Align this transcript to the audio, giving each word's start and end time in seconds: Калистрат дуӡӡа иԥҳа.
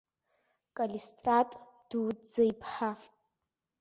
Калистрат 0.77 1.49
дуӡӡа 1.89 2.43
иԥҳа. 2.51 2.91